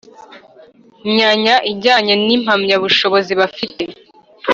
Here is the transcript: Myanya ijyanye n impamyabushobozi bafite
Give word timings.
Myanya 1.11 1.55
ijyanye 1.71 2.13
n 2.25 2.27
impamyabushobozi 2.35 3.31
bafite 3.39 3.83